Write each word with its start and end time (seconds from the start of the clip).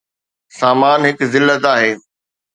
سامان 0.59 0.99
هڪ 1.09 1.19
ذلت 1.33 1.61
آهي 1.73 1.91